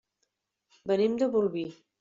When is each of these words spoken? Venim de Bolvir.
Venim 0.93 1.21
de 1.23 1.31
Bolvir. 1.37 1.71